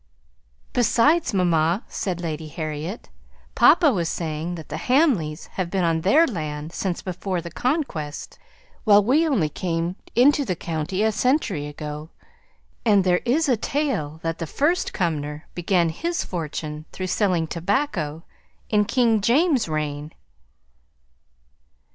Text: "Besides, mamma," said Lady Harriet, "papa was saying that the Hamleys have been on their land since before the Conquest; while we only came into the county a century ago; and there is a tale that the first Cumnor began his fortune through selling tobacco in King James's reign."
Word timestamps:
"Besides, 0.73 1.31
mamma," 1.31 1.83
said 1.87 2.19
Lady 2.21 2.47
Harriet, 2.47 3.09
"papa 3.53 3.91
was 3.91 4.09
saying 4.09 4.55
that 4.55 4.69
the 4.69 4.77
Hamleys 4.79 5.45
have 5.57 5.69
been 5.69 5.83
on 5.83 6.01
their 6.01 6.25
land 6.25 6.73
since 6.73 7.03
before 7.03 7.39
the 7.39 7.51
Conquest; 7.51 8.39
while 8.83 9.03
we 9.03 9.27
only 9.27 9.47
came 9.47 9.95
into 10.15 10.43
the 10.43 10.55
county 10.55 11.03
a 11.03 11.11
century 11.11 11.67
ago; 11.67 12.09
and 12.83 13.03
there 13.03 13.21
is 13.25 13.47
a 13.47 13.55
tale 13.55 14.19
that 14.23 14.39
the 14.39 14.47
first 14.47 14.91
Cumnor 14.91 15.45
began 15.53 15.89
his 15.89 16.25
fortune 16.25 16.85
through 16.91 17.05
selling 17.05 17.45
tobacco 17.45 18.23
in 18.71 18.85
King 18.85 19.21
James's 19.21 19.69
reign." 19.69 20.13